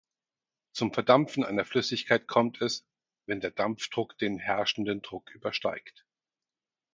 Zum 0.73 0.91
Verdampfen 0.95 1.43
einer 1.43 1.63
Flüssigkeit 1.63 2.25
kommt 2.27 2.59
es, 2.59 2.87
wenn 3.27 3.39
der 3.39 3.51
Dampfdruck 3.51 4.17
den 4.17 4.39
herrschenden 4.39 5.03
Druck 5.03 5.29
übersteigt. 5.35 6.07